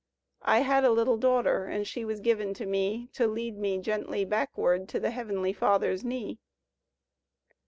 I 0.41 0.61
had 0.61 0.83
a 0.83 0.89
little 0.89 1.15
daughter 1.17 1.65
And 1.65 1.87
she 1.87 2.03
was 2.05 2.21
given 2.21 2.55
to 2.55 2.65
me 2.65 3.09
To 3.13 3.27
lead 3.27 3.55
me 3.59 3.77
gently 3.77 4.25
backward 4.25 4.89
To 4.89 4.99
the 4.99 5.11
Heavenly 5.11 5.53
Father's 5.53 6.03
knee. 6.03 6.39